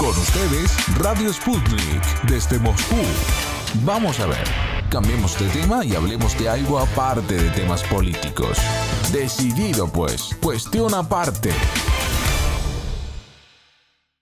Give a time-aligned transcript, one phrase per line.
[0.00, 2.96] Con ustedes, Radio Sputnik, desde Moscú.
[3.84, 4.44] Vamos a ver,
[4.88, 8.56] cambiemos de tema y hablemos de algo aparte de temas políticos.
[9.12, 11.50] Decidido pues, cuestión aparte.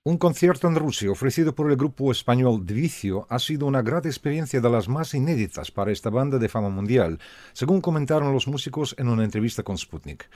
[0.02, 4.60] Un concierto en Rusia ofrecido por el grupo español Vicio ha sido una gran experiencia
[4.60, 7.20] de las más inéditas para esta banda de fama mundial,
[7.52, 10.28] según comentaron los músicos en una entrevista con Sputnik.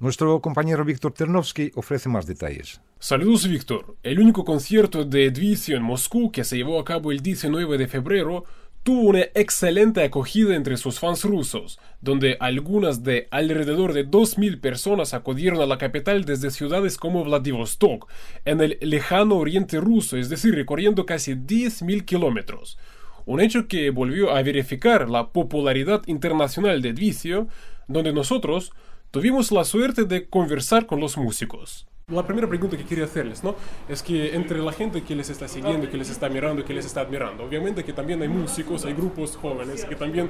[0.00, 2.80] Nuestro compañero Víctor Ternovsky ofrece más detalles.
[2.98, 3.96] Saludos Víctor.
[4.02, 7.86] El único concierto de Dvicio en Moscú que se llevó a cabo el 19 de
[7.86, 8.44] febrero
[8.82, 15.12] tuvo una excelente acogida entre sus fans rusos, donde algunas de alrededor de 2.000 personas
[15.12, 18.08] acudieron a la capital desde ciudades como Vladivostok,
[18.46, 22.78] en el lejano oriente ruso, es decir, recorriendo casi 10.000 kilómetros.
[23.26, 27.48] Un hecho que volvió a verificar la popularidad internacional de Dvicio,
[27.86, 28.72] donde nosotros
[29.10, 31.86] tuvimos la suerte de conversar con los músicos.
[32.08, 33.54] La primera pregunta que quería hacerles, ¿no?
[33.88, 36.84] Es que entre la gente que les está siguiendo, que les está mirando, que les
[36.84, 40.28] está admirando, obviamente que también hay músicos, hay grupos jóvenes que también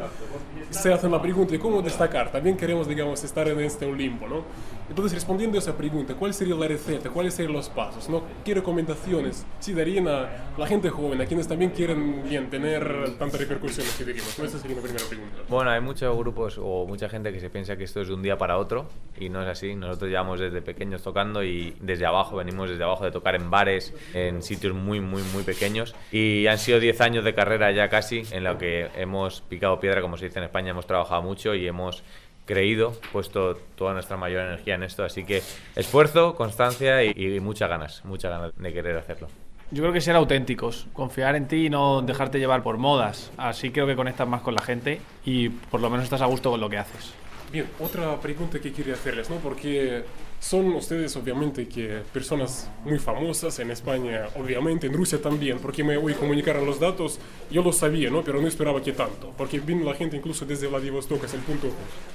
[0.68, 2.30] se hacen la pregunta de cómo destacar.
[2.30, 4.44] También queremos, digamos, estar en este limbo, ¿no?
[4.90, 7.10] Entonces, respondiendo a esa pregunta, ¿cuál sería la receta?
[7.10, 8.08] ¿Cuáles serían los pasos?
[8.08, 8.24] ¿No?
[8.44, 13.38] ¿Qué recomendaciones si darían a la gente joven, a quienes también quieren bien tener tanta
[13.38, 14.36] repercusión, que diríamos?
[14.36, 14.44] ¿no?
[14.44, 15.36] Esa sería la primera pregunta.
[15.48, 18.22] Bueno, hay muchos grupos o mucha gente que se piensa que esto es de un
[18.22, 19.76] día para otro y no es así.
[19.76, 23.94] Nosotros llevamos desde pequeños tocando y desde abajo, venimos desde abajo de tocar en bares,
[24.12, 25.94] en sitios muy, muy, muy pequeños.
[26.10, 30.02] Y han sido 10 años de carrera ya casi, en lo que hemos picado piedra,
[30.02, 32.02] como se dice en España, hemos trabajado mucho y hemos
[32.50, 35.04] creído, puesto toda nuestra mayor energía en esto.
[35.04, 35.40] Así que
[35.76, 39.28] esfuerzo, constancia y, y muchas ganas, muchas ganas de querer hacerlo.
[39.70, 43.30] Yo creo que ser auténticos, confiar en ti y no dejarte llevar por modas.
[43.36, 46.50] Así creo que conectas más con la gente y por lo menos estás a gusto
[46.50, 47.12] con lo que haces.
[47.52, 49.36] Bien, otra pregunta que quería hacerles, ¿no?
[49.36, 50.02] Porque
[50.40, 55.98] son ustedes obviamente que personas muy famosas en España, obviamente en Rusia también, porque me
[55.98, 57.18] hoy comunicaron los datos,
[57.50, 58.24] yo lo sabía, ¿no?
[58.24, 61.68] Pero no esperaba que tanto, porque vino la gente incluso desde Vladivostok, es el punto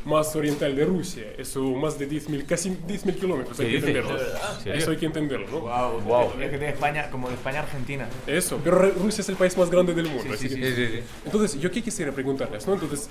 [0.06, 4.18] más oriental de Rusia, eso más de 10.000, casi 10.000 kilómetros, hay que entenderlo.
[4.66, 5.60] Eso hay que entenderlo, ¿no?
[5.60, 6.42] Wow, wow.
[6.42, 8.08] Es que de España, como de España a Argentina.
[8.26, 10.24] Eso, pero Rusia es el país más grande del mundo.
[10.24, 11.00] Sí, así sí, que- sí, sí.
[11.26, 12.74] Entonces, yo qué quisiera preguntarles, ¿no?
[12.74, 13.08] Entonces,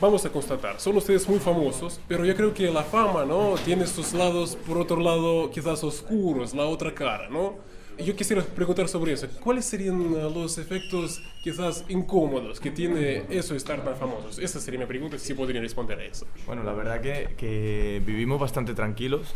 [0.00, 3.54] vamos a constatar, son ustedes muy famosos, pero yo creo que la fama, ¿no?
[3.64, 7.56] Tiene sus lados, por otro lado, quizás oscuros, la otra cara, ¿no?
[7.98, 9.28] Yo quisiera preguntar sobre eso.
[9.44, 14.38] ¿Cuáles serían eh, los efectos quizás incómodos que tiene eso estar tan famosos?
[14.38, 16.26] Esa sería mi pregunta, si podrían responder a eso.
[16.46, 19.34] Bueno, la verdad que, que vivimos bastante tranquilos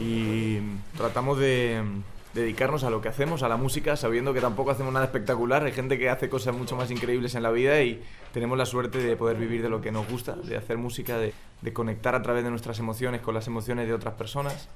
[0.00, 0.58] y
[0.96, 1.82] tratamos de
[2.34, 5.64] dedicarnos a lo que hacemos, a la música, sabiendo que tampoco hacemos nada espectacular.
[5.64, 8.02] Hay gente que hace cosas mucho más increíbles en la vida y
[8.32, 11.32] tenemos la suerte de poder vivir de lo que nos gusta, de hacer música, de,
[11.72, 14.68] conectar a través de nuestras emociones con las emociones de otras personas.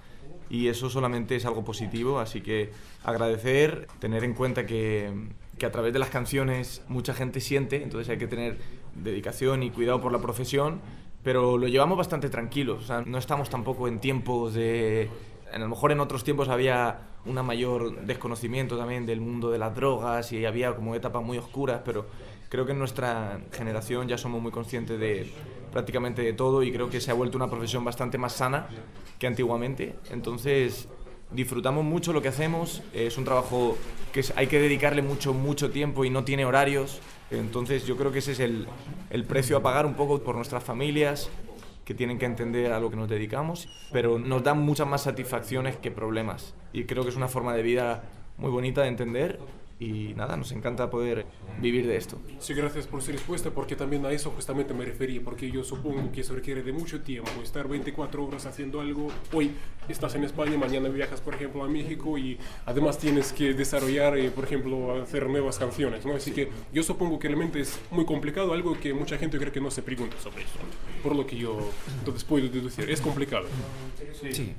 [0.50, 2.70] Y eso solamente es algo positivo, así que
[3.02, 5.10] agradecer, tener en cuenta que,
[5.58, 8.58] que a través de las canciones mucha gente siente, entonces hay que tener
[8.94, 10.80] dedicación y cuidado por la profesión,
[11.22, 15.08] pero lo llevamos bastante tranquilos, o sea, no estamos tampoco en tiempos de...
[15.54, 19.72] A lo mejor en otros tiempos había un mayor desconocimiento también del mundo de las
[19.72, 22.06] drogas y había como etapas muy oscuras, pero
[22.48, 25.30] creo que en nuestra generación ya somos muy conscientes de
[25.70, 28.66] prácticamente de todo y creo que se ha vuelto una profesión bastante más sana
[29.20, 29.94] que antiguamente.
[30.10, 30.88] Entonces
[31.30, 33.78] disfrutamos mucho lo que hacemos, es un trabajo
[34.12, 36.98] que hay que dedicarle mucho, mucho tiempo y no tiene horarios.
[37.30, 38.66] Entonces yo creo que ese es el,
[39.10, 41.30] el precio a pagar un poco por nuestras familias
[41.84, 45.76] que tienen que entender a lo que nos dedicamos, pero nos dan muchas más satisfacciones
[45.76, 46.54] que problemas.
[46.72, 48.04] Y creo que es una forma de vida
[48.38, 49.38] muy bonita de entender
[49.78, 51.26] y nada, nos encanta poder
[51.60, 52.18] vivir de esto.
[52.38, 56.12] Sí, gracias por su respuesta, porque también a eso justamente me refería, porque yo supongo
[56.12, 59.08] que eso requiere de mucho tiempo, estar 24 horas haciendo algo.
[59.32, 59.52] Hoy
[59.88, 64.30] estás en España, mañana viajas, por ejemplo, a México y además tienes que desarrollar, eh,
[64.30, 66.14] por ejemplo, hacer nuevas canciones, ¿no?
[66.14, 69.60] Así que yo supongo que realmente es muy complicado, algo que mucha gente creo que
[69.60, 70.58] no se pregunta sobre eso,
[71.02, 71.58] por lo que yo
[71.98, 73.46] entonces puedo deducir, es complicado.
[74.20, 74.32] Sí.
[74.32, 74.54] Sí,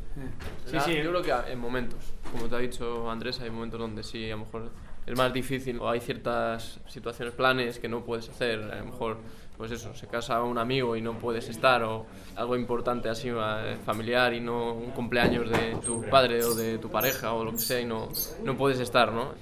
[0.66, 0.96] Sí, sí.
[0.96, 2.00] Yo creo que en momentos,
[2.32, 4.72] como te ha dicho Andrés, hay momentos donde sí, a lo mejor
[5.06, 8.60] es más difícil o hay ciertas situaciones, planes que no puedes hacer.
[8.72, 9.18] A lo mejor,
[9.58, 12.06] pues eso, se casa un amigo y no puedes estar o
[12.36, 16.90] algo importante así eh, familiar y no un cumpleaños de tu padre o de tu
[16.90, 18.10] pareja o lo que sea y no,
[18.44, 19.34] no puedes estar, ¿no?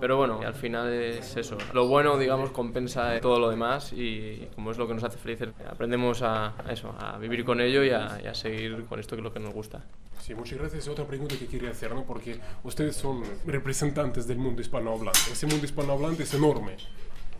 [0.00, 1.58] Pero bueno, al final es eso.
[1.74, 5.48] Lo bueno, digamos, compensa todo lo demás y como es lo que nos hace felices,
[5.68, 9.32] aprendemos a, eso, a vivir con ello y a seguir con esto que es lo
[9.32, 9.82] que nos gusta.
[10.20, 10.88] Sí, muchas gracias.
[10.88, 12.04] Otra pregunta que quería hacer, ¿no?
[12.04, 15.18] Porque ustedes son representantes del mundo hispanohablante.
[15.32, 16.76] Ese mundo hispanohablante es enorme.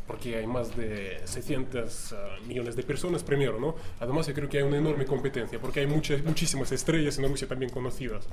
[0.07, 3.75] Porque hay más de 600 ah, millones de personas primero, ¿no?
[4.01, 7.47] Además, yo creo que hay una enorme competencia, porque hay muchas, muchísimas estrellas en Rusia
[7.47, 8.27] también conocidas,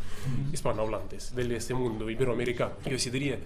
[0.54, 2.76] hispanohablantes, de ese mundo iberoamericano.
[2.86, 3.40] Yo sí diría,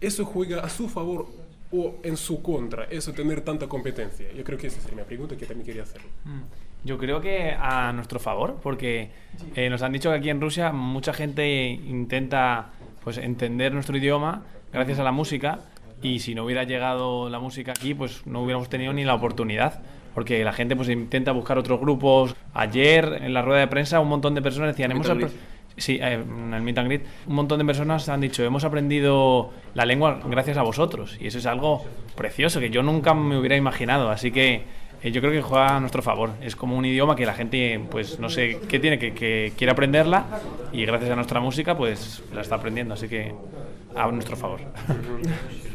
[0.00, 1.28] ¿eso juega a su favor
[1.70, 4.32] o en su contra, eso tener tanta competencia?
[4.32, 6.00] Yo creo que esa sería mi pregunta que también quería hacer.
[6.24, 6.42] Mm.
[6.84, 9.10] Yo creo que a nuestro favor, porque
[9.54, 12.70] eh, nos han dicho que aquí en Rusia mucha gente intenta
[13.04, 14.42] pues entender nuestro idioma
[14.72, 15.60] gracias a la música
[16.02, 19.82] y si no hubiera llegado la música aquí, pues no hubiéramos tenido ni la oportunidad
[20.14, 22.34] porque la gente pues intenta buscar otros grupos.
[22.54, 25.06] Ayer en la rueda de prensa un montón de personas decían, hemos
[25.76, 29.50] Sí, eh, en el Meet and Greet, un montón de personas han dicho, hemos aprendido
[29.72, 31.16] la lengua gracias a vosotros.
[31.20, 31.84] Y eso es algo
[32.16, 34.10] precioso que yo nunca me hubiera imaginado.
[34.10, 34.64] Así que
[35.02, 36.30] eh, yo creo que juega a nuestro favor.
[36.40, 39.72] Es como un idioma que la gente, pues no sé qué tiene, que, que quiere
[39.72, 40.26] aprenderla
[40.72, 42.94] y gracias a nuestra música, pues la está aprendiendo.
[42.94, 43.34] Así que
[43.94, 44.60] a nuestro favor.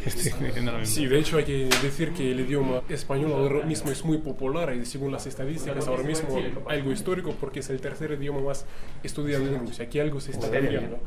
[0.84, 4.74] sí, de hecho hay que decir que el idioma español ahora mismo es muy popular
[4.74, 6.30] y según las estadísticas ahora mismo
[6.68, 8.66] algo histórico porque es el tercer idioma más
[9.04, 9.86] estudiado en Rusia.
[9.86, 11.00] Aquí algo se está cambiando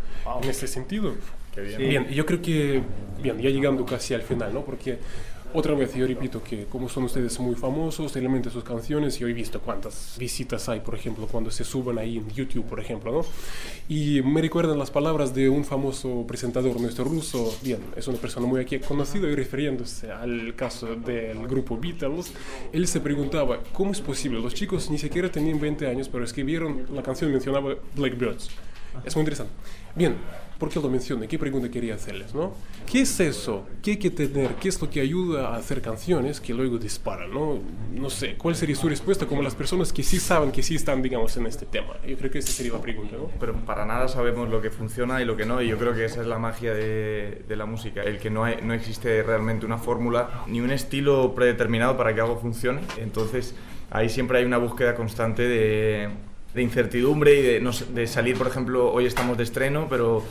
[0.42, 1.14] en ese sentido.
[1.56, 1.78] Bien.
[1.78, 2.82] bien, yo creo que,
[3.20, 4.64] bien, ya llegando casi al final, ¿no?
[4.64, 4.98] Porque
[5.54, 9.32] otra vez, yo repito que como son ustedes muy famosos, realmente sus canciones, yo he
[9.32, 13.24] visto cuántas visitas hay, por ejemplo, cuando se suben ahí en YouTube, por ejemplo, ¿no?
[13.88, 18.46] Y me recuerdan las palabras de un famoso presentador nuestro ruso, bien, es una persona
[18.46, 22.32] muy aquí conocida y refiriéndose al caso del grupo Beatles,
[22.72, 24.40] él se preguntaba, ¿cómo es posible?
[24.40, 28.50] Los chicos ni siquiera tenían 20 años, pero escribieron, la canción mencionaba Blackbirds.
[29.04, 29.52] Es muy interesante.
[29.94, 30.16] Bien,
[30.58, 31.28] ¿Por qué lo mencioné?
[31.28, 32.34] ¿Qué pregunta quería hacerles?
[32.34, 32.52] ¿no?
[32.90, 33.64] ¿Qué es eso?
[33.80, 34.56] ¿Qué hay que tener?
[34.56, 37.32] ¿Qué es lo que ayuda a hacer canciones que luego disparan?
[37.32, 37.60] No,
[37.94, 41.00] no sé, ¿cuál sería su respuesta como las personas que sí saben, que sí están,
[41.00, 41.94] digamos, en este tema?
[42.04, 43.16] Yo creo que esa sería la pregunta.
[43.16, 43.30] ¿no?
[43.38, 46.04] Pero para nada sabemos lo que funciona y lo que no, y yo creo que
[46.04, 49.64] esa es la magia de, de la música, el que no, hay, no existe realmente
[49.64, 52.80] una fórmula ni un estilo predeterminado para que algo funcione.
[52.96, 53.54] Entonces,
[53.90, 56.08] ahí siempre hay una búsqueda constante de
[56.54, 60.22] de incertidumbre y de, salir, por ejemplo, hoy estamos de estreno, pero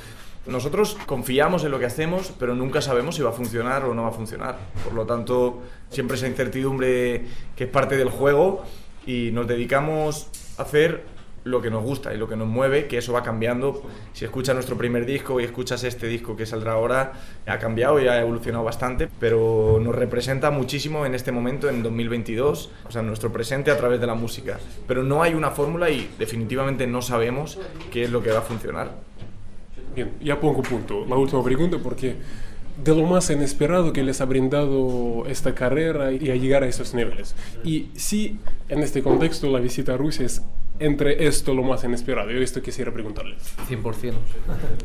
[0.46, 4.04] nosotros confiamos en lo que hacemos, pero nunca sabemos si va a funcionar o no
[4.04, 4.58] va a funcionar.
[4.84, 7.26] Por lo tanto, siempre esa incertidumbre
[7.56, 8.64] que es parte del juego
[9.06, 11.04] y nos dedicamos a hacer
[11.48, 13.84] lo que nos gusta y lo que nos mueve, que eso va cambiando.
[14.14, 17.14] Si escuchas nuestro primer disco y escuchas este disco que saldrá ahora,
[17.46, 22.72] ha cambiado y ha evolucionado bastante, pero nos representa muchísimo en este momento, en 2022,
[22.88, 24.60] o sea, nuestro presente a través de la música.
[24.88, 27.60] Pero no hay una fórmula y definitivamente no sabemos
[27.92, 28.92] qué es lo que va a funcionar.
[29.96, 31.06] Bien, ya pongo punto.
[31.08, 32.16] La última pregunta porque
[32.84, 36.94] de lo más inesperado que les ha brindado esta carrera y a llegar a esos
[36.94, 37.36] niveles.
[37.64, 38.40] Y si
[38.70, 40.42] en este contexto la visita a Rusia es
[40.80, 42.30] entre esto lo más inesperado.
[42.30, 43.56] Yo esto quisiera preguntarles.
[43.70, 44.14] 100%.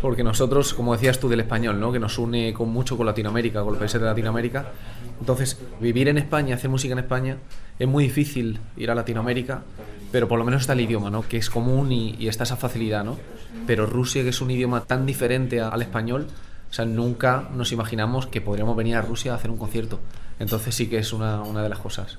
[0.00, 1.92] Porque nosotros, como decías tú del español, ¿no?
[1.92, 4.72] que nos une con mucho con Latinoamérica, con los países de Latinoamérica.
[5.20, 7.36] Entonces, vivir en España, hacer música en España,
[7.78, 9.62] es muy difícil ir a Latinoamérica,
[10.10, 11.26] pero por lo menos está el idioma, ¿no?
[11.28, 13.04] que es común y, y está esa facilidad.
[13.04, 13.18] ¿no?
[13.66, 16.26] Pero Rusia, que es un idioma tan diferente al español,
[16.72, 20.00] o sea, nunca nos imaginamos que podríamos venir a Rusia a hacer un concierto.
[20.38, 22.16] Entonces sí que es una, una de las cosas.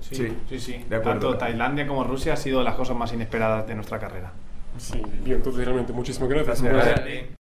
[0.00, 0.84] Sí, sí, sí.
[1.02, 4.30] Tanto Tailandia como Rusia ha sido las cosas más inesperadas de nuestra carrera.
[4.78, 6.62] Sí, bien, entonces realmente muchísimas gracias.
[6.62, 7.39] gracias.